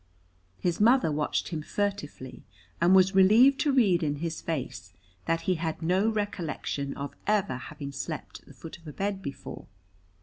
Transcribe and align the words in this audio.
His 0.57 0.81
mother 0.81 1.11
watched 1.11 1.49
him 1.49 1.61
furtively, 1.61 2.41
and 2.81 2.95
was 2.95 3.13
relieved 3.13 3.59
to 3.59 3.71
read 3.71 4.01
in 4.01 4.15
his 4.15 4.41
face 4.41 4.93
that 5.25 5.41
he 5.41 5.53
had 5.61 5.83
no 5.83 6.09
recollection 6.09 6.97
of 6.97 7.13
ever 7.27 7.57
having 7.57 7.91
slept 7.91 8.39
at 8.41 8.47
the 8.47 8.53
foot 8.55 8.79
of 8.79 8.87
a 8.87 8.93
bed 8.93 9.21
before. 9.21 9.67